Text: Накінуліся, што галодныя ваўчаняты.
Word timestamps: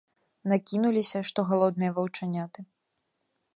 Накінуліся, 0.51 1.19
што 1.31 1.39
галодныя 1.51 1.91
ваўчаняты. 1.99 2.59